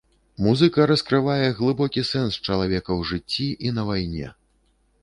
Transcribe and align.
Музыка 0.43 0.87
раскрывае 0.91 1.45
глыбокі 1.59 2.05
сэнс 2.11 2.41
чалавека 2.47 2.91
ў 2.99 3.01
жыцці 3.13 3.47
і 3.69 3.77
на 3.79 3.89
вайне! 3.93 4.27